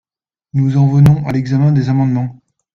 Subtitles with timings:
[0.53, 2.41] Nous en venons à l’examen des amendements.